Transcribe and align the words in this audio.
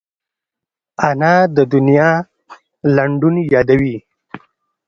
انا 1.07 1.33
د 1.55 1.57
دنیا 1.73 2.09
لنډون 2.95 3.35
یادوي 3.53 3.97